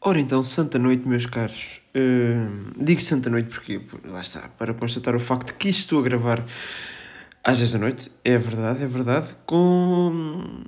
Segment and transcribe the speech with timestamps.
[0.00, 1.80] Ora então, Santa Noite, meus caros.
[1.94, 6.44] Uh, digo Santa Noite porque, lá está, para constatar o facto que estou a gravar
[7.42, 8.12] às 10 da noite.
[8.24, 9.34] É verdade, é verdade.
[9.46, 10.64] Com.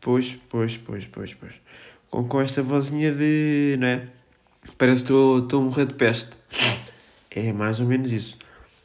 [0.00, 1.54] Pois, pois, pois, pois, pois.
[2.10, 3.76] Com, com esta vozinha de.
[3.78, 4.08] não é?
[4.78, 6.36] Parece que estou, estou a morrer de peste.
[7.30, 8.38] É mais ou menos isso.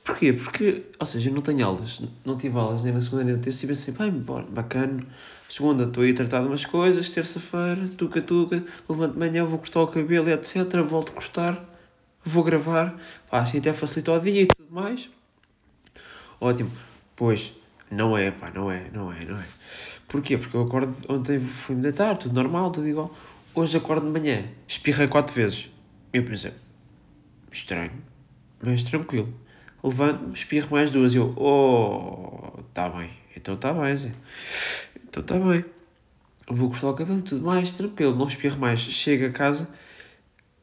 [0.04, 0.34] Porquê?
[0.34, 2.02] Porque, ou seja, eu não tenho aulas.
[2.26, 5.05] Não tive aulas nem na segunda nem na terça e pensei, bem, bora, bacana
[5.52, 7.09] Segunda, estou aí a tratar de umas coisas.
[7.09, 10.55] Terça-feira, tuca-tuca, levanto de manhã, vou cortar o cabelo, etc.
[10.88, 11.66] Volto a cortar,
[12.23, 12.98] vou gravar.
[13.30, 15.09] Pá, assim até facilita o dia e tudo mais.
[16.40, 16.71] Ótimo.
[17.17, 17.52] Pois,
[17.91, 19.45] não é, pá, não é, não é, não é.
[20.07, 20.38] Porquê?
[20.38, 23.13] Porque eu acordo, ontem fui-me deitar, tudo normal, tudo igual.
[23.54, 25.70] Hoje acordo de manhã, espirrei quatro vezes.
[26.13, 26.54] Eu pensei,
[27.52, 27.91] estranho,
[28.63, 29.34] mas tranquilo.
[29.84, 31.13] Levanto-me, espirro mais duas.
[31.13, 34.13] E eu, oh, tá bem, então tá bem, Zé.
[35.11, 35.65] Então está bem.
[36.47, 38.79] Vou cortar o cabelo e tudo mais, tranquilo, não espirro mais.
[38.79, 39.70] Chego a casa,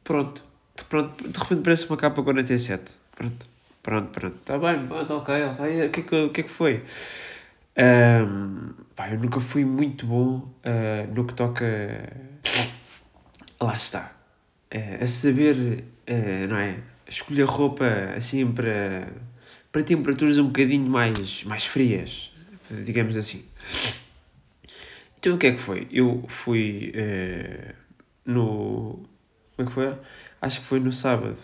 [0.03, 0.41] pronto.
[0.75, 2.91] De, pronto, de repente parece uma capa 47.
[3.15, 3.45] Pronto,
[3.83, 4.35] pronto, pronto.
[4.37, 5.85] Está bem, pronto, ok, ok.
[5.85, 6.83] O que, é que, o que é que foi?
[7.77, 11.65] Um, pá, eu nunca fui muito bom uh, no que toca.
[13.61, 14.13] Lá está.
[14.73, 16.79] Uh, a saber, uh, não é?
[17.07, 17.85] Escolher roupa
[18.17, 19.09] assim para,
[19.71, 22.31] para temperaturas um bocadinho mais, mais frias,
[22.83, 23.45] digamos assim.
[25.19, 25.87] Então o que é que foi?
[25.91, 27.75] Eu fui uh,
[28.25, 29.05] no.
[29.55, 29.95] Como é que foi?
[30.41, 31.37] Acho que foi no sábado.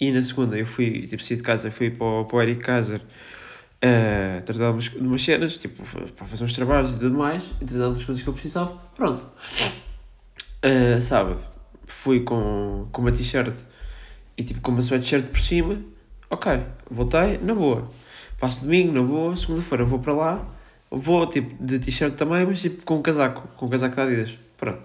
[0.00, 2.62] E na segunda eu fui, tipo, saí de casa, fui para o, para o Eric
[2.62, 5.84] Kaiser uh, tratar de umas, cenas, tipo,
[6.16, 8.74] para fazer uns trabalhos e tudo mais, e tratar umas coisas que eu precisava.
[8.96, 9.24] Pronto.
[10.64, 11.54] Uh, sábado
[11.86, 13.54] fui com, com uma t-shirt
[14.36, 15.78] e tipo com uma sweatshirt por cima.
[16.28, 17.90] Ok, voltei, na boa.
[18.40, 19.36] Passo domingo, na boa.
[19.36, 20.46] Segunda-feira vou para lá
[20.96, 24.34] Vou tipo de t-shirt também, mas tipo com um casaco, com um casaco de Adidas.
[24.56, 24.82] Pronto.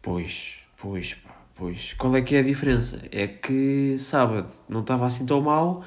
[0.00, 1.92] Pois, pois, pá, pois.
[1.94, 3.02] Qual é que é a diferença?
[3.12, 5.84] É que sábado não estava assim tão mal.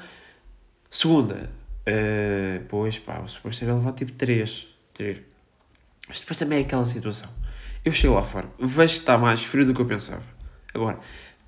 [0.90, 1.50] Segunda,
[1.88, 4.66] uh, pois pá, o suposto era levar tipo 3.
[4.94, 5.18] 3.
[6.08, 7.28] Mas depois também é aquela situação.
[7.84, 10.22] Eu chego lá fora, vejo que está mais frio do que eu pensava.
[10.72, 11.00] Agora,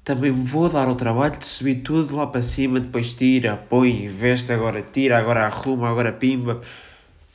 [0.02, 4.52] também vou dar ao trabalho de subir tudo lá para cima, depois tira, põe, veste,
[4.52, 6.60] agora tira, agora arruma, agora pimba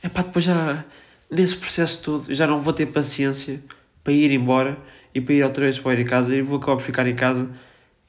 [0.02, 0.84] é pá, depois já,
[1.30, 3.60] nesse processo todo, já não vou ter paciência
[4.02, 4.76] para ir embora
[5.14, 7.14] e para ir outra vez para ir a casa e vou acabar por ficar em
[7.14, 7.48] casa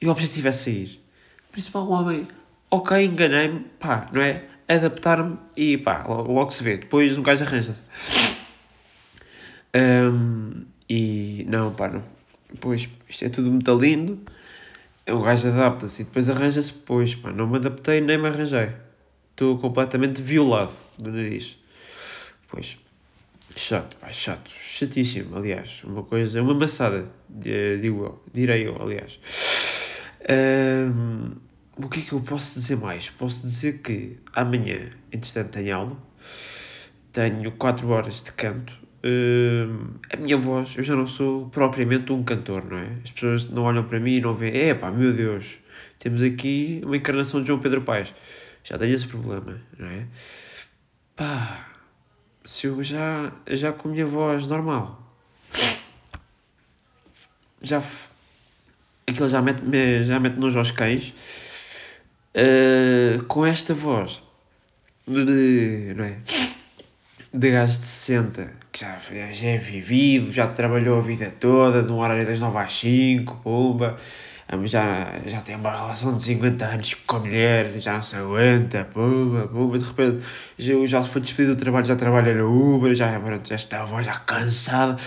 [0.00, 1.00] e o objetivo é sair.
[1.52, 2.26] Principal um homem,
[2.70, 4.44] ok, enganei-me, pá, não é?
[4.66, 6.78] Adaptar-me e pá, logo, logo, se vê.
[6.78, 7.82] Depois um gajo arranja-se.
[9.74, 12.02] Um, e não, pá, não.
[12.50, 14.18] Depois, isto é tudo muito lindo.
[15.06, 16.72] Um gajo adapta-se e depois arranja-se.
[16.72, 18.70] Pois, pá, não me adaptei nem me arranjei.
[19.30, 21.56] Estou completamente violado do nariz.
[22.54, 22.78] Pois.
[23.56, 24.48] Chato, pá, chato.
[24.62, 25.82] Chatíssimo, aliás.
[25.82, 29.18] Uma coisa, uma maçada, digo eu, direi eu, aliás.
[30.30, 31.32] Um,
[31.76, 33.10] o que é que eu posso dizer mais?
[33.10, 35.96] Posso dizer que amanhã, entretanto, tenho aula,
[37.12, 38.72] tenho 4 horas de canto.
[39.04, 42.98] Um, a minha voz, eu já não sou propriamente um cantor, não é?
[43.02, 45.56] As pessoas não olham para mim e não veem, é pá, meu Deus,
[45.98, 48.14] temos aqui uma encarnação de João Pedro Paes.
[48.62, 50.06] Já tenho esse problema, não é?
[51.16, 51.73] Pá,
[52.44, 55.00] se eu já, já com a minha voz normal,
[57.62, 57.82] já.
[59.06, 61.14] aquilo já mete, já mete nos aos cães,
[62.36, 64.20] uh, com esta voz
[65.06, 65.94] de.
[65.96, 66.18] não é?
[67.32, 68.96] De gajo de 60, que já,
[69.32, 73.98] já é vivido, já trabalhou a vida toda, num horário das 9 às 5, pumba
[74.64, 78.84] já, já tem uma relação de 50 anos com a mulher, já não se aguenta,
[78.84, 80.24] pumba, pumba, de repente
[80.58, 83.84] já, já foi despedido do trabalho, já trabalha no Uber, já, pronto, já está a
[83.84, 84.98] voz já cansada.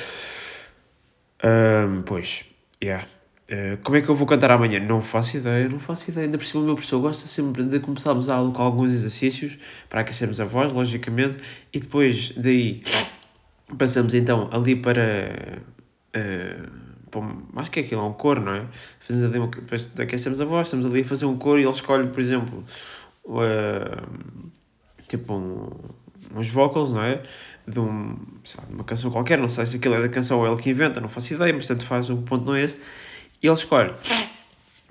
[1.43, 2.45] Um, pois,
[2.83, 3.05] yeah.
[3.49, 4.79] Uh, como é que eu vou cantar amanhã?
[4.79, 6.25] Não faço ideia, não faço ideia.
[6.25, 9.57] Ainda por cima, o meu professor gosta sempre de começarmos a aula com alguns exercícios
[9.87, 11.37] para aquecermos a voz, logicamente,
[11.71, 12.83] e depois daí
[13.77, 15.61] passamos então ali para.
[16.15, 16.86] Uh,
[17.55, 18.65] acho que é aquilo, é um coro, não é?
[18.99, 21.71] Fazemos ali uma, depois aquecemos a voz, estamos ali a fazer um coro e ele
[21.71, 22.63] escolhe, por exemplo,
[23.25, 24.49] uh,
[25.07, 25.69] tipo um,
[26.35, 27.23] uns vocals, não é?
[27.67, 28.17] De, um,
[28.57, 30.69] lá, de uma canção qualquer, não sei se aquilo é da canção ou ele que
[30.69, 32.79] inventa, não faço ideia, mas tanto faz, o ponto não é esse.
[33.41, 33.93] E ele escolhe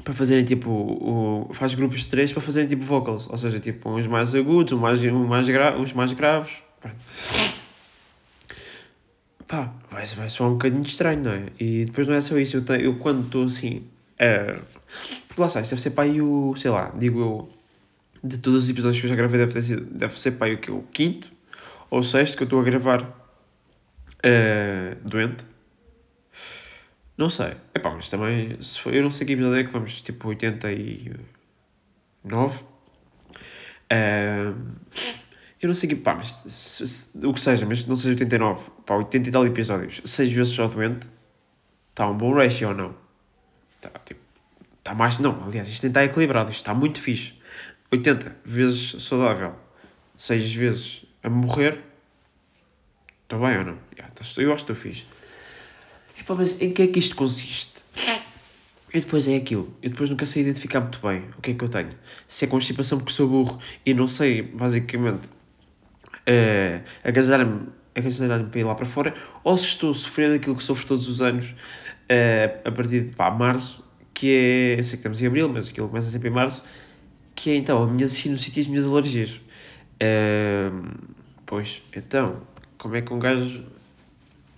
[0.04, 3.90] para fazerem tipo, o, faz grupos de três para fazerem tipo vocals, ou seja, tipo
[3.90, 6.52] uns mais agudos, uns mais, mais, gra, uns mais graves.
[9.48, 11.46] Pá, vai, vai soar um bocadinho estranho, não é?
[11.58, 13.86] E depois não é só isso, eu, tenho, eu quando estou assim.
[14.20, 14.62] Uh,
[15.26, 16.54] porque lá está, isto deve ser aí o.
[16.56, 17.50] sei lá, digo eu.
[18.22, 20.58] De todos os episódios que eu já gravei, deve, ter sido, deve ser aí o
[20.58, 20.70] que?
[20.70, 21.30] O quinto
[21.88, 25.44] ou sexto que eu estou a gravar uh, doente.
[27.16, 27.52] Não sei.
[27.74, 32.64] Epá, mas também, se for, eu não sei que episódio é que vamos, tipo 89.
[33.92, 34.56] Uh,
[35.62, 38.60] eu não sei que, pá, mas se, se, o que seja, mas não seja 89,
[38.86, 41.08] pá, 80 e tal episódios, 6 vezes só doente,
[41.90, 42.94] está um bom ratio ou não?
[43.76, 44.20] Está, tipo,
[44.78, 47.34] está mais, não, aliás, isto está equilibrado, isto está muito fixe.
[47.90, 49.54] 80 vezes saudável,
[50.16, 51.80] 6 vezes a morrer,
[53.24, 53.78] está bem ou não?
[53.92, 55.04] Yeah, eu acho que estou fixe.
[56.60, 57.84] E, em que é que isto consiste?
[58.94, 59.76] E depois é aquilo.
[59.82, 61.90] Eu depois nunca sei identificar muito bem o que é que eu tenho.
[62.26, 68.64] Se é constipação porque sou burro e não sei, basicamente, uh, agasalhar-me agasalhar para ir
[68.64, 72.68] lá para fora, ou se estou a sofrer daquilo que sofro todos os anos uh,
[72.68, 74.78] a partir de pá, março, que é.
[74.78, 76.62] Eu sei que estamos em abril, mas aquilo começa sempre em março,
[77.34, 79.40] que é então a minha sinusite e as minhas alergias.
[80.02, 80.88] Uh,
[81.44, 82.42] pois, então,
[82.76, 83.64] como é que um gajo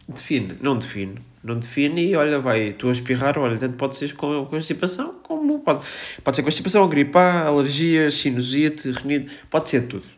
[0.09, 0.57] define?
[0.61, 1.19] Não define.
[1.43, 5.61] Não define e olha, vai, tu a espirrar, olha, tanto pode ser com constipação como
[5.61, 5.87] pode,
[6.25, 10.18] pode ser constipação, gripa, alergia, sinusite, rinite, pode ser tudo.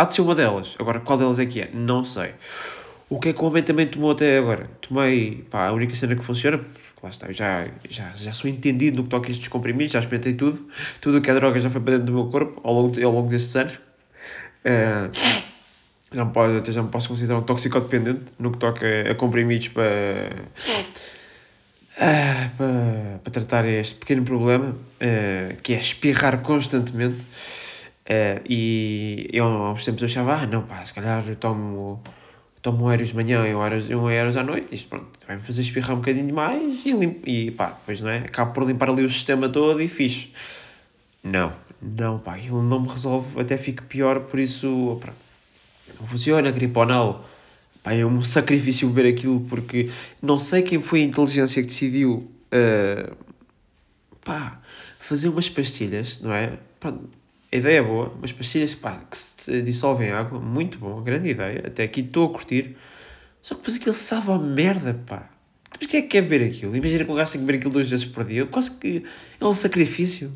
[0.00, 0.76] Há de ser uma delas.
[0.78, 1.68] Agora, qual delas é que é?
[1.74, 2.30] Não sei.
[3.06, 4.70] O que é que o homem também tomou até agora?
[4.80, 6.58] Tomei, pá, a única cena que funciona,
[7.02, 10.32] lá está, já, já, já sou entendido no que toca a estes comprimidos, já experimentei
[10.32, 10.66] tudo.
[11.02, 13.12] Tudo o que é droga já foi para dentro do meu corpo ao longo, ao
[13.12, 13.74] longo destes anos.
[13.74, 15.12] Uh,
[16.10, 19.68] já me, pode, até já me posso considerar um toxicodependente no que toca a comprimidos
[19.68, 20.30] para,
[21.98, 27.18] uh, para, para tratar este pequeno problema, uh, que é espirrar constantemente.
[28.06, 32.02] Uh, e eu há uns tempos eu achava, ah, não, pá, se calhar eu tomo,
[32.62, 35.92] tomo aéreos de manhã e um aéreos, um à noite, isto pronto, vai-me fazer espirrar
[35.92, 38.18] um bocadinho mais e, limpo, e pá, depois não é?
[38.18, 40.32] Acabo por limpar ali o sistema todo e fixe.
[41.22, 45.18] Não, não, pá, aquilo não me resolve, até fico pior, por isso, pronto,
[46.00, 47.28] não funciona, griponal.
[47.82, 52.30] Pá, é um sacrifício beber aquilo porque não sei quem foi a inteligência que decidiu,
[52.52, 53.16] uh,
[54.24, 54.60] pá,
[54.98, 56.58] fazer umas pastilhas, não é?
[56.78, 57.08] Pronto,
[57.52, 61.30] a ideia é boa, mas pastilhas pá, que se dissolvem em água, muito bom, grande
[61.30, 61.64] ideia.
[61.66, 62.76] Até aqui estou a curtir.
[63.42, 65.30] Só que depois aquilo sabe a merda, pá.
[65.78, 66.76] Mas quem é que quer beber aquilo?
[66.76, 68.46] Imagina que um gajo tem que beber aquilo duas vezes por dia.
[68.46, 69.02] Quase que
[69.40, 70.32] é um sacrifício.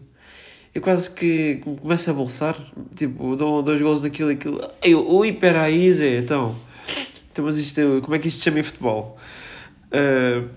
[0.74, 2.58] Eu quase que começo a bolsar.
[2.96, 4.60] Tipo, dou dois gols daquilo e aquilo.
[4.82, 6.56] Eu, ui, peraí, Zé, então.
[7.30, 9.18] Então, mas isto, como é que isto chama em futebol?
[9.86, 10.48] Uh,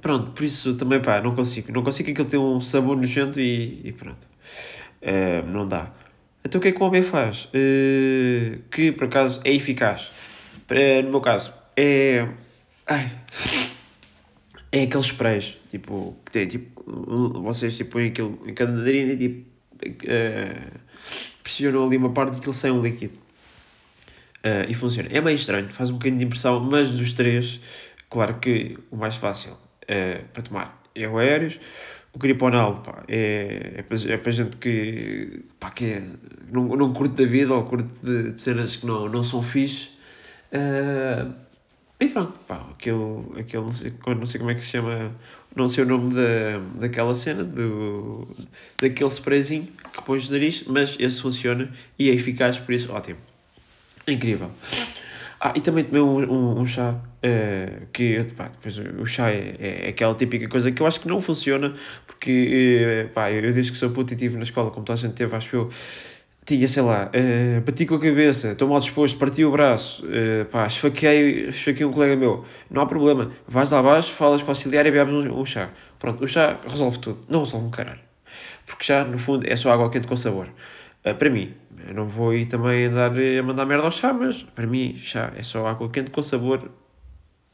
[0.00, 1.70] pronto, por isso também, pá, não consigo.
[1.72, 4.26] Não consigo que aquilo tenha um sabor nojento e, e pronto.
[5.06, 5.92] Uh, não dá.
[6.44, 7.44] Então o que é que o homem faz?
[7.46, 10.10] Uh, que por acaso é eficaz.
[10.68, 12.26] Uh, no meu caso, é.
[12.84, 13.12] Ai.
[14.72, 16.82] É aqueles sprays, tipo, que tem tipo.
[17.42, 19.50] Vocês tipo, põem aquilo em cada narina e tipo.
[19.84, 20.80] Uh,
[21.42, 23.26] pressionam ali uma parte e aquilo sai um líquido.
[24.68, 25.08] E funciona.
[25.10, 27.58] É meio estranho, faz um bocadinho de impressão, mas dos três,
[28.08, 29.56] claro que o mais fácil
[30.32, 31.58] para tomar é o aéreos
[32.16, 36.02] o griponal pá, é, é, para, é para gente que, pá, que é,
[36.50, 39.90] não, não curte da vida ou curte de, de cenas que não, não são fixe.
[40.50, 41.30] Uh,
[42.00, 45.14] e pronto, pá, aquele, aquele não, sei, não sei como é que se chama,
[45.54, 48.26] não sei o nome da, daquela cena, do,
[48.80, 53.18] daquele sprayzinho que pões no nariz, mas esse funciona e é eficaz, por isso, ótimo.
[54.08, 54.50] Incrível.
[55.38, 59.84] Ah, e também tomei um, um, um chá uh, que, pá, depois, o chá é,
[59.84, 61.74] é, aquela típica coisa que eu acho que não funciona
[62.16, 65.36] porque, uh, pá, eu desde que sou positivo na escola, como toda a gente teve,
[65.36, 65.70] acho que eu
[66.46, 70.46] tinha, sei lá, uh, bati com a cabeça, estou mal disposto, parti o braço, uh,
[70.46, 74.50] pá, esfaqueei, esfaqueei um colega meu, não há problema, vais lá abaixo, falas com o
[74.50, 75.70] auxiliar e bebes um, um chá.
[75.98, 78.00] Pronto, o chá resolve tudo, não resolve um caralho.
[78.64, 80.48] Porque chá, no fundo, é só água quente com sabor.
[81.04, 81.54] Uh, para mim,
[81.86, 85.32] eu não vou ir também andar a mandar merda ao chá, mas para mim, chá
[85.36, 86.70] é só água quente com sabor.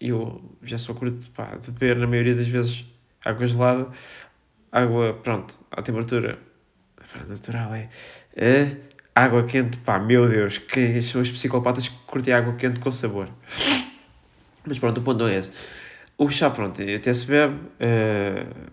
[0.00, 2.84] E eu já sou curto pá, de beber, na maioria das vezes,
[3.24, 3.88] água gelada.
[4.72, 6.38] Água, pronto, à temperatura
[7.28, 7.88] natural é,
[8.34, 8.76] é.
[9.14, 13.28] Água quente, pá, meu Deus, que são os psicopatas que curtem água quente com sabor.
[14.66, 15.50] Mas pronto, o ponto não é esse.
[16.16, 17.54] O chá, pronto, até se bebe.
[17.54, 18.70] Uh,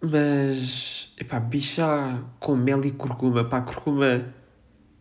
[0.00, 4.32] mas, epá, bichá com mel e curcuma, pá, curcuma,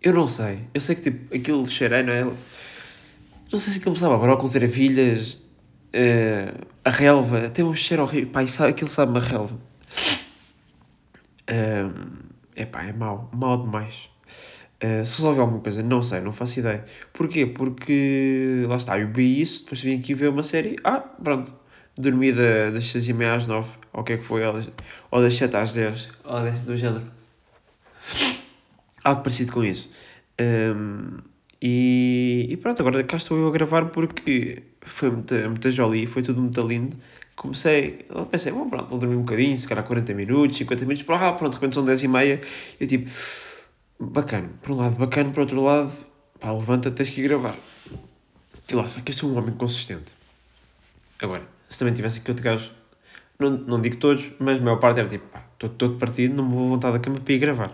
[0.02, 0.62] eu não sei.
[0.74, 2.24] Eu sei que tipo, aquilo cheirei, não é?
[2.24, 5.40] Não sei se aquilo sabe brócolis, ervilhas,
[5.96, 9.56] uh, a relva, tem um cheiro horrível, pá, sabe, aquilo sabe-me a relva.
[11.50, 12.26] Uh,
[12.56, 14.10] epá, é mau, mau demais.
[14.84, 16.86] Uh, se resolve alguma coisa, não sei, não faço ideia.
[17.14, 17.46] Porquê?
[17.46, 21.52] Porque, lá está, eu vi isso, depois vim aqui ver uma série, ah, pronto,
[21.98, 24.42] dormi da, das 6 e meia às 9 ou o que é que foi,
[25.12, 27.04] ou das 7 às 10, ou desse do género.
[29.04, 29.90] Algo parecido com isso.
[30.42, 31.20] Um,
[31.62, 36.22] e, e pronto, agora cá estou eu a gravar porque foi muita, muita jolie, foi
[36.22, 36.96] tudo muito lindo.
[37.36, 41.24] comecei, pensei, bom, pronto, vou dormir um bocadinho, se calhar 40 minutos, 50 minutos, pronto,
[41.24, 42.42] ah, pronto, de repente são 10 e meia,
[42.80, 43.10] eu tipo,
[44.00, 45.92] bacana, por um lado bacana, por outro lado,
[46.40, 47.58] pá, levanta, tens que ir gravar.
[48.70, 50.14] E lá, só que eu sou um homem consistente.
[51.22, 52.72] Agora, se também tivesse aqui outro gajo,
[53.38, 56.48] não, não digo todos, mas a maior parte era tipo, pá, estou todo partido, não
[56.48, 57.72] me vou vontade da cama para ir gravar.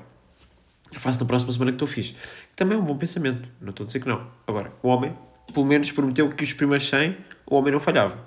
[0.91, 2.15] Eu faço na próxima semana que estou fixe.
[2.55, 4.27] Também é um bom pensamento, não estou a dizer que não.
[4.45, 5.15] Agora, o homem,
[5.53, 8.17] pelo menos prometeu que os primeiros 100, o homem não falhava.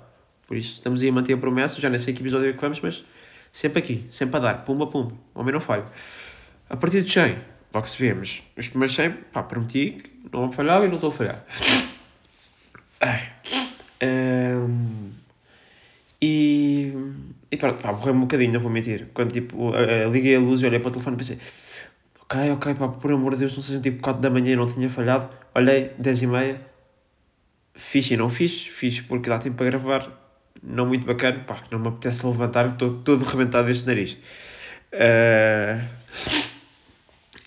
[0.47, 2.61] Por isso, estamos aí a manter a promessa, já nem sei que episódio é que
[2.61, 3.03] vamos, mas
[3.51, 5.85] sempre aqui, sempre a dar, pumba, pumba, o homem não falha.
[6.69, 7.37] A partir de 100,
[7.73, 11.09] logo se vê, mas os primeiros 100, pá, prometi que não falhava e não estou
[11.09, 11.45] a falhar.
[14.01, 15.11] Um,
[16.21, 16.93] e,
[17.51, 19.07] e pronto, pá, morreu-me um bocadinho, não vou mentir.
[19.13, 19.71] Quando tipo,
[20.11, 21.39] liguei a luz e olhei para o telefone e pensei,
[22.21, 24.67] ok, ok, pá, por amor de Deus, não seja tipo 4 da manhã e não
[24.67, 25.29] tinha falhado.
[25.53, 26.61] Olhei, 10 e meia,
[27.75, 30.21] fiz e não fiz, fiz porque dá tempo para gravar.
[30.63, 34.17] Não muito bacana, pá, que não me apetece levantar, estou todo arrebentado deste nariz.
[34.93, 35.85] Uh,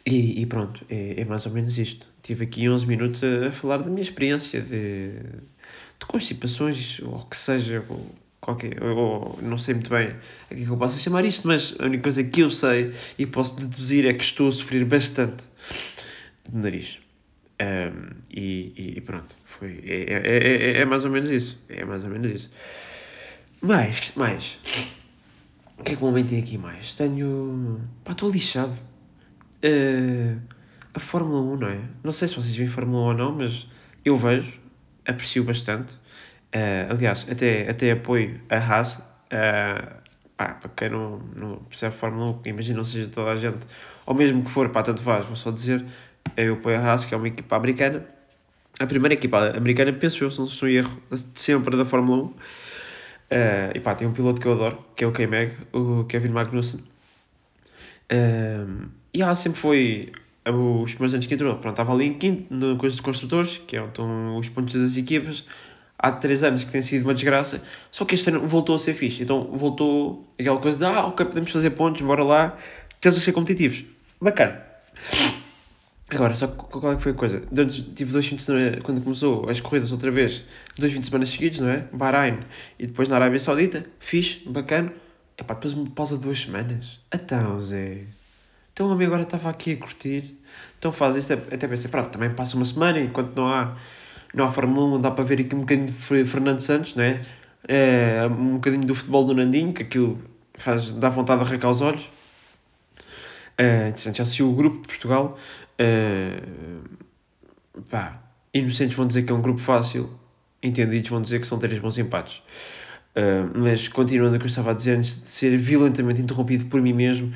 [0.06, 2.06] e, e, pronto, é, é, mais ou menos isto.
[2.22, 5.10] Tive aqui 11 minutos a, a falar da minha experiência de,
[5.98, 8.06] de constipações, ou que seja, ou
[8.40, 10.14] qualquer, ou não sei muito bem
[10.50, 13.26] a que é eu posso chamar isto, mas a única coisa que eu sei e
[13.26, 15.44] posso deduzir é que estou a sofrer bastante
[16.48, 16.98] de nariz.
[17.60, 21.60] Um, e, e, pronto, foi, é, é, é, é, mais ou menos isso.
[21.68, 22.50] É mais ou menos isso.
[23.60, 24.58] Mais, mais.
[25.76, 26.96] O que é que eu tenho aqui mais?
[26.96, 27.80] Tenho.
[28.04, 28.72] Pá, estou lixado.
[29.64, 30.38] Uh,
[30.94, 31.80] a Fórmula 1, não é?
[32.04, 33.66] Não sei se vocês veem Fórmula 1 ou não, mas
[34.04, 34.52] eu vejo,
[35.04, 35.92] aprecio bastante.
[36.54, 38.94] Uh, aliás, até, até apoio a Haas.
[38.94, 39.98] Uh,
[40.36, 43.66] pá, para quem não, não percebe Fórmula 1, imagina não seja toda a gente,
[44.06, 45.84] ou mesmo que for, pá, tanto faz, vou só dizer,
[46.36, 48.17] eu apoio a Haas, que é uma equipa americana.
[48.78, 51.02] A primeira equipa americana, penso eu, se não estou em erro,
[51.34, 52.26] sempre da Fórmula 1.
[52.26, 52.34] Uh,
[53.74, 56.80] e pá, tem um piloto que eu adoro, que é o K-Mag, o Kevin Magnussen.
[58.10, 60.12] Uh, e ela sempre foi
[60.50, 63.76] os primeiros anos que entrou, pronto, estava ali em quinto, na coisa de construtores, que
[63.76, 65.44] é onde estão os pontos das equipas,
[65.98, 68.94] há três anos que tem sido uma desgraça, só que este ano voltou a ser
[68.94, 69.22] fixe.
[69.22, 72.56] Então voltou aquela coisa de, ah, ok, podemos fazer pontos, bora lá,
[73.00, 73.84] temos a ser competitivos.
[74.20, 74.62] Bacana.
[76.10, 77.42] Agora, só qual é que foi a coisa?
[77.94, 80.42] Tive dois fins de semana, quando começou as corridas outra vez,
[80.78, 81.84] dois fins de semana seguidos, não é?
[81.92, 82.38] Bahrein
[82.78, 84.92] e depois na Arábia Saudita, fixe, bacana.
[85.36, 86.98] Epá, depois uma pausa de duas semanas.
[87.14, 88.04] Então, Zé.
[88.72, 90.38] Então amigo agora estava aqui a curtir.
[90.78, 93.76] Então faz isso, até pensei, pronto, também passa uma semana, enquanto não há
[94.34, 97.20] não há Fórmula 1, dá para ver aqui um bocadinho de Fernando Santos, não é?
[97.66, 100.22] é um bocadinho do futebol do Nandinho, que aquilo
[100.54, 102.08] faz, dá vontade de arrancar os olhos.
[103.60, 105.38] Uh, já assistiu o grupo de Portugal.
[105.80, 106.82] Uh,
[107.90, 110.10] pá, inocentes vão dizer que é um grupo fácil,
[110.62, 112.42] entendidos vão dizer que são três bons empates.
[113.16, 116.80] Uh, mas continuando o que eu estava a dizer, antes de ser violentamente interrompido por
[116.80, 117.32] mim mesmo,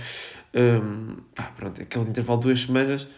[0.55, 3.09] um, pá, pronto, aquele intervalo de duas semanas,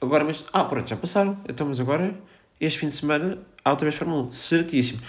[0.00, 2.14] agora, mas, ah, pronto, já passaram, então, mas agora
[2.60, 4.32] este fim de semana há outra vez Fórmula 1.
[4.32, 5.00] Certíssimo.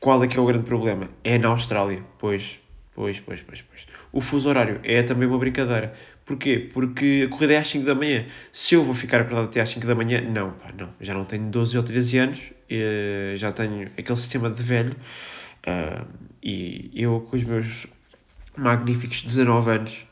[0.00, 1.08] Qual é que é o grande problema?
[1.22, 2.02] É na Austrália.
[2.18, 2.58] Pois,
[2.94, 3.86] pois, pois, pois, pois.
[4.12, 5.94] O fuso horário é também uma brincadeira.
[6.24, 6.70] Porquê?
[6.72, 8.26] Porque a corrida é às 5 da manhã.
[8.50, 10.88] Se eu vou ficar acordado até às 5 da manhã, não, pá, não.
[11.00, 12.40] Já não tenho 12 ou 13 anos,
[13.36, 14.96] já tenho aquele sistema de velho.
[15.66, 16.06] Uh,
[16.42, 17.86] e eu, com os meus
[18.56, 20.06] magníficos 19 anos,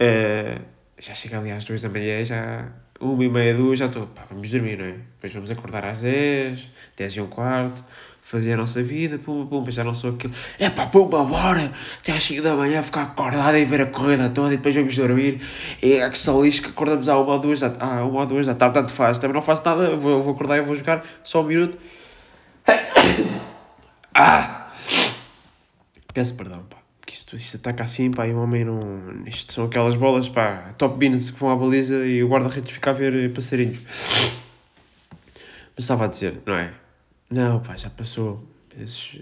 [0.00, 0.60] uh,
[0.98, 4.26] já chego ali às 2 da manhã, já uma e meia, duas, já estou, pá,
[4.28, 4.92] vamos dormir, não é?
[4.92, 7.82] Depois vamos acordar às 10, 10 e um quarto,
[8.30, 12.12] fazer a nossa vida, pum, pum, já não sou aquilo, é pá, pumba, bora, até
[12.12, 15.40] às 5 da manhã ficar acordado e ver a corrida toda e depois vamos dormir,
[15.82, 18.26] e é que só lixo que acordamos à uma ou duas da, ah, uma ou
[18.26, 21.04] duas da tarde, tanto faz, também não faço nada, vou, vou acordar e vou jogar
[21.24, 21.76] só um minuto.
[24.12, 24.72] Ah!
[26.12, 29.24] Peço perdão, pá que isto, isto ataca assim, pá, e o homem não.
[29.26, 32.90] Isto são aquelas bolas, pá, top beans que vão à baliza e o guarda-redes fica
[32.90, 33.78] a ver passarinhos.
[35.74, 36.72] Mas estava a dizer, não é?
[37.30, 38.42] Não, pá, já passou.
[38.76, 39.20] Esses,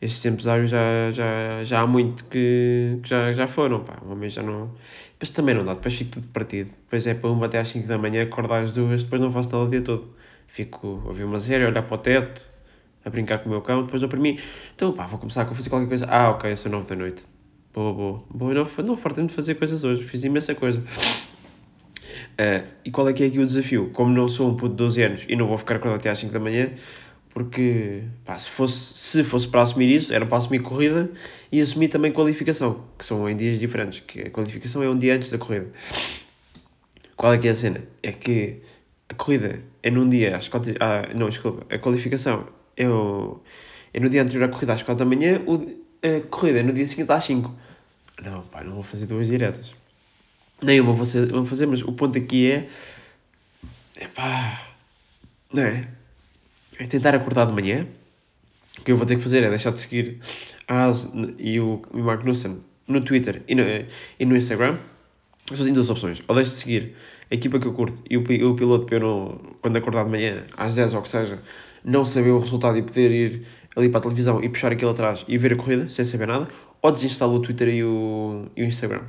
[0.00, 3.98] esses tempos áureos já, já, já há muito que, que já, já foram, pá.
[4.04, 4.70] O homem já não.
[5.12, 6.70] Depois também não dá, depois fico tudo partido.
[6.70, 9.50] Depois é para uma até às 5 da manhã, acordar às duas, depois não faço
[9.50, 10.14] nada o dia todo.
[10.46, 12.42] Fico a ouvir uma série, olhar para o teto,
[13.04, 14.38] a brincar com o meu cão, depois eu para mim,
[14.74, 16.06] então pá, vou começar a fazer qualquer coisa.
[16.10, 17.24] Ah, ok, são nove da noite.
[17.72, 18.24] Boa, boa.
[18.30, 20.80] Boa, não, não fartei de fazer coisas hoje, fiz imensa coisa.
[20.80, 23.90] Uh, e qual é que é aqui o desafio?
[23.92, 26.18] Como não sou um puto de 12 anos e não vou ficar acordado até às
[26.18, 26.70] 5 da manhã,
[27.32, 31.10] porque pá, se, fosse, se fosse para assumir isso, era para assumir corrida
[31.50, 35.14] e assumir também qualificação, que são em dias diferentes, que a qualificação é um dia
[35.16, 35.68] antes da corrida.
[37.16, 37.80] Qual é que é a cena?
[38.02, 38.62] É que
[39.08, 42.46] a corrida é num dia às 4, ah, não, desculpa, a qualificação
[42.76, 43.42] eu,
[43.92, 45.54] eu no dia anterior à corrida às 4 da manhã, o,
[46.02, 47.54] a corrida no dia seguinte às 5.
[48.22, 49.72] Não, pá, não vou fazer duas diretas.
[50.60, 52.68] Nem uma vou fazer, vou fazer mas o ponto aqui é.
[53.96, 54.68] É pá.
[55.52, 55.88] Não é?
[56.82, 57.86] É tentar acordar de manhã.
[58.76, 60.18] O que eu vou ter que fazer é deixar de seguir
[60.66, 61.08] a As
[61.38, 62.58] e o, o Magnussen
[62.88, 63.62] no Twitter e no,
[64.18, 64.78] e no Instagram.
[65.48, 66.20] Eu só tenho duas opções.
[66.26, 66.96] Ou deixo de seguir
[67.30, 70.10] a equipa que eu curto e o, o piloto para eu não, quando acordar de
[70.10, 71.38] manhã, às 10 ou o que seja,
[71.84, 73.46] não saber o resultado e poder ir
[73.76, 76.48] ali para a televisão e puxar aquilo atrás e ver a corrida sem saber nada,
[76.82, 79.02] ou desinstalo o Twitter e o, e o Instagram.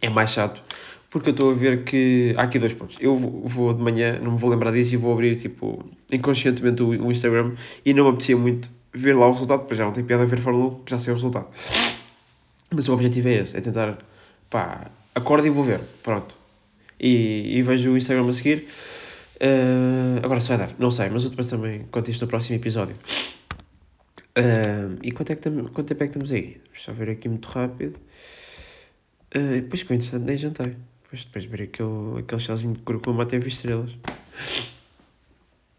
[0.00, 0.62] É mais chato,
[1.10, 2.96] porque eu estou a ver que há aqui dois pontos.
[3.00, 7.10] Eu vou de manhã, não me vou lembrar disso e vou abrir tipo inconscientemente o,
[7.10, 10.22] Instagram e não me apetecia muito ver lá o resultado, porque já não tem piada
[10.22, 11.48] a ver Fórmula 1, que já sei o resultado.
[12.70, 13.98] Mas o objetivo é esse, é tentar,
[14.48, 16.34] pá, acordo e vou ver, pronto.
[16.98, 18.68] E, e vejo o Instagram a seguir.
[19.36, 22.56] Uh, agora se vai dar, não sei, mas eu depois também conto isto no próximo
[22.56, 22.94] episódio.
[24.38, 26.60] Uh, e quanto, é que quanto tempo é que estamos aí?
[26.72, 27.96] Deixa eu ver aqui muito rápido.
[29.34, 30.76] Uh, depois foi interessante, nem jantei.
[31.10, 33.90] Depois, depois ver aquele, aquele chazinho de curcuma até vi estrelas.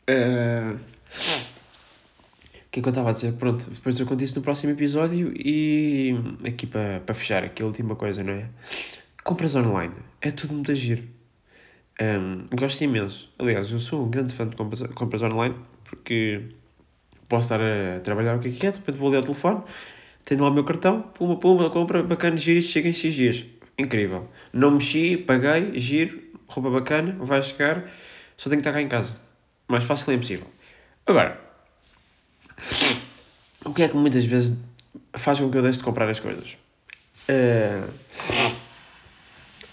[0.09, 3.31] Uh, o que é que eu estava a dizer?
[3.33, 6.13] Pronto, depois eu conto isso no próximo episódio e
[6.45, 8.49] aqui para, para fechar, aqui a última coisa, não é?
[9.23, 11.03] Compras online, é tudo muito giro.
[12.01, 13.31] Um, gosto imenso.
[13.39, 16.41] Aliás, eu sou um grande fã de compras, compras online porque
[17.29, 19.61] posso estar a trabalhar o que é que é, depois vou ler o telefone,
[20.25, 23.60] tenho lá o meu cartão, puma, puma, compra, bacana, giro, chega em X dias.
[23.81, 24.29] Incrível.
[24.53, 27.89] Não mexi, paguei, giro, roupa bacana, vai chegar,
[28.37, 29.15] só tenho que estar cá em casa.
[29.67, 30.45] Mais fácil é impossível.
[31.03, 31.41] Agora,
[33.65, 34.55] o que é que muitas vezes
[35.15, 36.55] faz com que eu deixe de comprar as coisas?
[37.27, 37.89] Uh,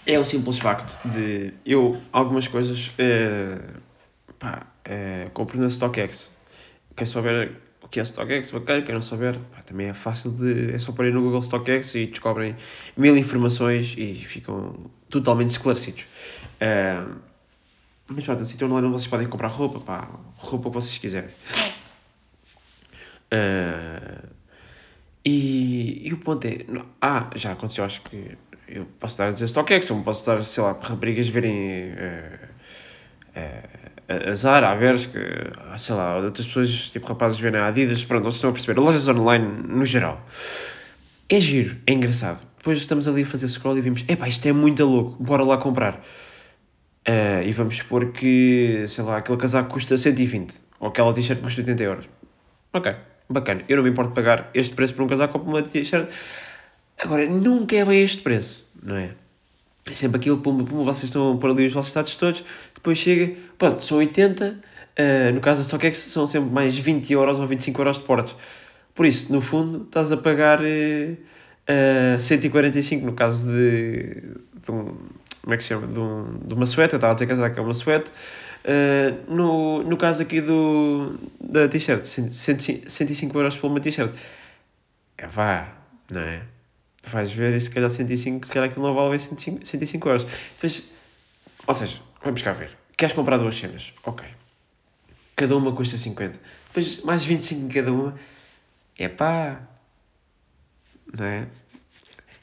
[0.07, 3.79] é o simples facto de eu, algumas coisas, uh,
[4.39, 6.31] pá, uh, compro na StockX.
[6.95, 7.51] Quem souber
[7.91, 10.73] que é StockX, bacana, quem não souber, pá, também é fácil de.
[10.73, 12.55] É só pôr no Google StockX e descobrem
[12.95, 16.03] mil informações e ficam totalmente esclarecidos.
[16.61, 17.15] Uh,
[18.07, 21.29] mas pronto, no sítio online vocês podem comprar roupa, pá, roupa que vocês quiserem.
[23.31, 24.29] Uh,
[25.25, 26.65] e, e o ponto é.
[26.67, 28.37] Não, ah, já aconteceu, acho que.
[28.67, 31.91] Eu posso estar a dizer StockX, eu posso estar, sei lá, para raparigas verem.
[31.93, 32.49] Uh,
[34.09, 35.19] a Zara, a Bershka,
[35.77, 38.79] sei lá, outras pessoas, tipo rapazes verem a Adidas, pronto, vocês estão a perceber.
[38.79, 40.25] Lojas online, no geral.
[41.29, 42.41] É giro, é engraçado.
[42.57, 45.57] Depois estamos ali a fazer scroll e vimos, epá, isto é muito louco, bora lá
[45.57, 46.03] comprar.
[47.07, 51.61] Uh, e vamos supor que, sei lá, aquele casaco custa 120, ou aquela t-shirt custa
[51.61, 52.09] 80 euros.
[52.73, 52.93] Ok,
[53.29, 56.09] bacana, eu não me importo pagar este preço por um casaco ou por uma t-shirt.
[56.97, 59.11] Agora, nunca é bem este preço, não é?
[59.85, 62.43] É sempre aquilo, pum, pum, vocês estão a pôr ali os vossos status todos,
[62.75, 64.55] depois chega, pronto, são 80, uh,
[64.95, 68.35] eh, no caso da StockX são sempre mais 20 euros ou 25 euros de portos.
[68.95, 71.13] Por isso, no fundo, estás a pagar uh,
[72.15, 74.15] uh, 145 no caso de,
[74.65, 74.97] de um,
[75.43, 77.59] como é que se chama, de, um, de uma suéte, eu estava a dizer casaco,
[77.59, 78.11] é uma suéte,
[78.59, 84.13] Uh, no, no caso aqui do, da t-shirt, 105 euros por uma t-shirt.
[85.17, 85.69] É vá,
[86.09, 86.41] não é?
[87.05, 90.27] Vais ver e se calhar 105, se calhar aquilo não vale bem 105, 105 euros.
[90.55, 90.91] Depois,
[91.65, 92.78] ou seja, vamos cá ver.
[92.99, 93.93] Queres comprar duas cenas?
[94.03, 94.27] Ok.
[95.33, 96.37] Cada uma custa 50.
[96.67, 98.13] Depois mais 25 em cada uma.
[98.97, 99.61] É pá.
[101.17, 101.47] Não é?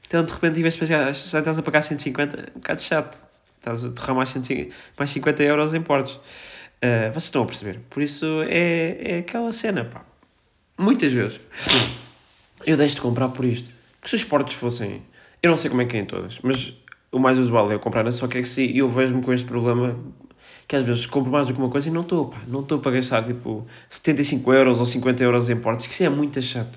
[0.07, 2.81] Então de repente, em vez de já, já estás a pagar 150, é um bocado
[2.81, 3.21] chato.
[3.59, 6.14] Estás a derramar mais, 150, mais 50 euros em portos.
[6.14, 7.81] Uh, vocês estão a perceber?
[7.90, 10.07] Por isso é, é aquela cena, pá.
[10.79, 11.38] Muitas vezes
[12.64, 13.69] eu deixo de comprar por isto.
[14.01, 15.03] Porque se os portos fossem.
[15.42, 16.73] Eu não sei como é que é em todas, mas
[17.12, 19.95] o mais usual é eu comprar na StockX e eu vejo-me com este problema
[20.66, 22.38] que às vezes compro mais do que uma coisa e não estou, pá.
[22.46, 26.09] Não estou para gastar tipo 75 euros ou 50 euros em portos, que isso é
[26.09, 26.76] muito chato.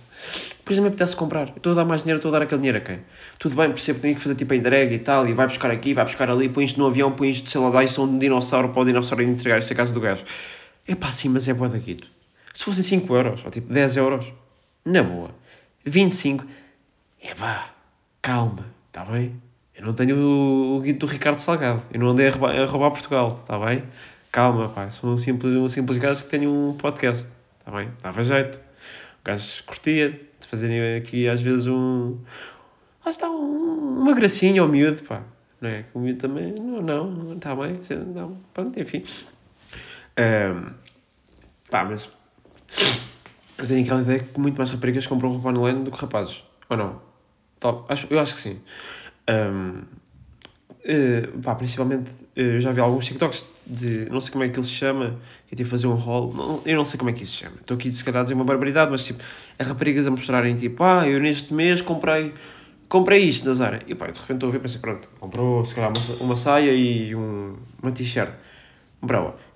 [0.60, 1.50] Depois não me apetece comprar.
[1.50, 3.00] estou a dar mais dinheiro, estou a dar aquele dinheiro a quem?
[3.40, 5.72] Tudo bem, percebo que tenho que fazer tipo a entrega e tal, e vai buscar
[5.72, 8.04] aqui, vai buscar ali, põe isto no avião, põe isto, sei lá, dá isto a
[8.04, 10.24] um dinossauro para o dinossauro entregar isto a casa do gajo.
[10.88, 12.06] É pá, sim, mas é boa daquilo.
[12.54, 14.26] Se fossem 5 euros, ou tipo 10 euros,
[14.86, 15.32] na boa.
[15.86, 16.46] 25,
[17.24, 17.70] é vá,
[18.22, 19.49] calma, está bem?
[19.80, 22.92] Eu não tenho o, guito do Ricardo Salgado, eu não andei a roubar, a roubar
[22.92, 23.84] Portugal, está bem?
[24.30, 27.90] Calma, pá, sou um simples, um simples gajo que tenho um podcast, está bem?
[28.02, 28.58] Dava jeito.
[28.58, 32.18] O gajo curtia, fazerem aqui às vezes um.
[33.06, 35.22] Lá está, um, uma gracinha ao miúdo, pá.
[35.62, 35.86] Não é?
[35.94, 36.54] O miúdo também.
[36.54, 37.80] Não, não, está bem.
[38.14, 39.06] Não, pronto, enfim.
[40.20, 40.74] Um,
[41.72, 42.10] pá, mas.
[43.58, 46.44] Eu tenho aquela ideia que muito mais raparigas compram roupa online do que rapazes.
[46.70, 47.02] Ou não?
[47.62, 48.60] Tal, acho, eu acho que sim.
[49.30, 50.00] Um,
[50.80, 54.58] Uh, pá, principalmente, uh, eu já vi alguns TikToks de, não sei como é que
[54.58, 57.14] ele se chama, que é tipo fazer um haul, não, eu não sei como é
[57.14, 57.58] que isso se chama.
[57.60, 59.22] Estou aqui se calhar a dizer uma barbaridade, mas tipo,
[59.60, 62.34] as raparigas a mostrarem tipo, ah, eu neste mês comprei,
[62.88, 63.82] comprei isto na Zara.
[63.88, 66.36] E pá, de repente estou a ver e pensei, pronto, comprou se calhar uma, uma
[66.36, 68.32] saia e um, uma t-shirt.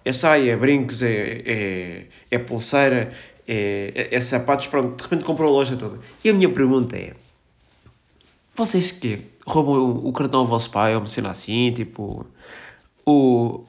[0.06, 3.14] É saia, é brincos, é, é, é pulseira,
[3.48, 6.00] é, é, é sapatos, pronto, de repente comprou a loja toda.
[6.24, 7.14] E a minha pergunta é,
[8.56, 12.26] vocês que roubam o, cartão ao vosso pai ou uma cena assim, tipo,
[13.06, 13.64] o,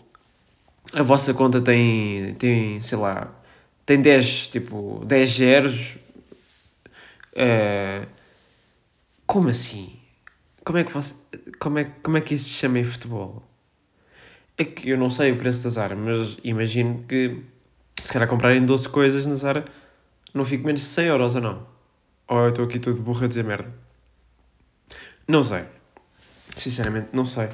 [0.92, 3.32] a vossa conta tem, tem, sei lá,
[3.84, 5.96] tem 10, tipo, 10 zeros.
[7.32, 8.06] Uh,
[9.26, 9.96] como assim?
[10.64, 11.14] Como é que você,
[11.58, 13.42] como é, como é que isso se chama em futebol?
[14.56, 17.42] É que eu não sei o preço da Zara, mas imagino que
[18.02, 19.64] se calhar comprarem 12 coisas na Zara
[20.32, 21.66] não fico menos de 100 euros ou não?
[22.28, 23.72] Ou eu estou aqui todo burro a dizer merda?
[25.26, 25.64] Não sei.
[26.56, 27.48] Sinceramente, não sei.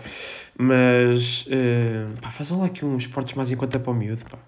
[0.59, 4.39] Mas, uh, pá, fazem lá aqui uns esportes mais em conta para o miúdo, pá.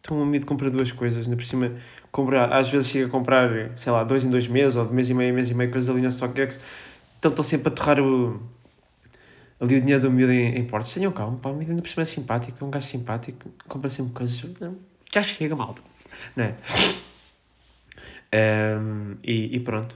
[0.00, 1.72] Então o miúdo compra duas coisas, ainda por cima,
[2.10, 5.10] compra, às vezes chega a comprar, sei lá, dois em dois meses, ou de mês
[5.10, 6.58] e meio, mês e meio, coisas ali na StockX.
[7.18, 8.40] Então estão sempre a torrar o,
[9.60, 10.94] ali o dinheiro do miúdo em, em portos.
[10.94, 13.90] Tenham calma, pá, o miúdo ainda por cima é simpático, é um gajo simpático, compra
[13.90, 14.42] sempre coisas.
[15.12, 15.82] Já chega, malta.
[16.34, 16.54] Não é?
[18.34, 19.94] Um, e, e pronto.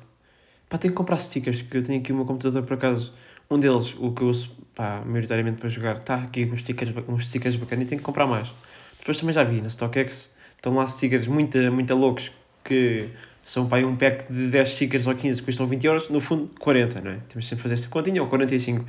[0.72, 3.12] Pá, tenho que comprar stickers, porque eu tenho aqui o meu computador por acaso.
[3.50, 7.28] Um deles, o que eu uso, pá, maioritariamente para jogar, está aqui com stickers, uns
[7.28, 8.50] stickers bacanas e tenho que comprar mais.
[8.98, 12.32] Depois também já vi na StockX, estão lá stickers muito, muito loucos
[12.64, 13.11] que
[13.44, 16.50] são pá, um pack de 10 stickers ou 15 que custam 20 euros, no fundo
[16.58, 17.18] 40, não é?
[17.28, 18.87] Temos sempre que fazer esta continha, ou 45.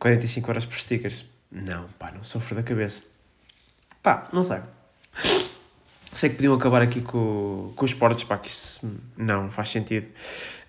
[0.00, 1.24] 45 horas por stickers.
[1.52, 2.98] Não, pá, não sofro da cabeça.
[4.02, 4.58] Pá, não sei.
[6.12, 8.80] Sei que podiam acabar aqui com, com os esportes, pá, que isso
[9.16, 10.06] não faz sentido.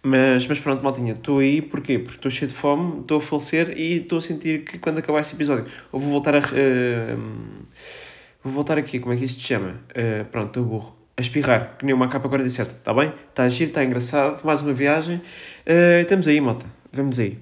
[0.02, 2.00] Mas, mas pronto, maltinha, estou aí, porquê?
[2.00, 5.22] Porque estou cheio de fome, estou a falecer e estou a sentir que quando acabar
[5.22, 6.40] este episódio eu vou voltar a.
[6.40, 7.66] Uh,
[8.44, 9.76] vou voltar aqui, como é que isto se chama?
[9.92, 10.96] Uh, pronto, estou burro.
[11.18, 13.14] A espirrar, que nem uma capa 47, está bem?
[13.30, 15.18] Está a giro, está engraçado, mais uma viagem.
[15.18, 16.66] Uh, estamos aí, malta.
[16.94, 17.38] Vamos aí.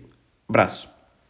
[0.50, 0.97] Abraço.